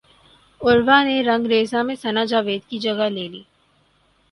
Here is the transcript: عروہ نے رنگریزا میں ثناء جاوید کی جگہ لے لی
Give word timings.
عروہ 0.61 0.99
نے 1.05 1.15
رنگریزا 1.27 1.81
میں 1.87 1.95
ثناء 2.03 2.25
جاوید 2.31 2.61
کی 2.69 2.77
جگہ 2.85 3.07
لے 3.15 3.27
لی 3.27 3.43